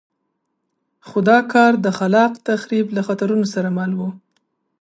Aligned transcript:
خو 1.07 1.17
دا 1.29 1.39
کار 1.53 1.71
د 1.85 1.87
خلاق 1.97 2.33
تخریب 2.47 2.85
له 2.95 3.01
خطرونو 3.07 3.45
سره 3.53 3.69
مل 3.77 3.91
وو. 3.99 4.09